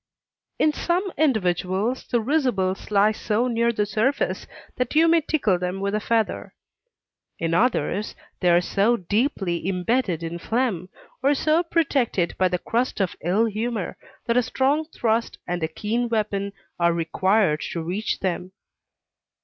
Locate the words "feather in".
5.99-7.53